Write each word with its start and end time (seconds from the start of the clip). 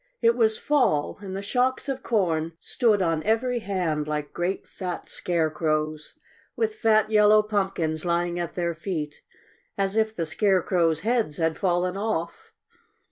It 0.19 0.35
was 0.35 0.57
fall; 0.57 1.19
and 1.21 1.35
the 1.35 1.43
shocks 1.43 1.87
of 1.87 2.01
corn 2.01 2.53
stood 2.59 3.03
on 3.03 3.21
every 3.21 3.59
hand 3.59 4.07
like 4.07 4.33
great 4.33 4.65
fat 4.65 5.07
scarecrows, 5.07 6.15
with 6.55 6.73
fat 6.73 7.11
yellow 7.11 7.43
pumpkins 7.43 8.03
lying 8.03 8.39
at 8.39 8.55
their 8.55 8.73
feet, 8.73 9.21
as 9.77 9.97
if 9.97 10.15
the 10.15 10.25
scarecrows' 10.25 11.01
heads 11.01 11.37
had 11.37 11.55
fallen 11.55 11.97
off. 11.97 12.51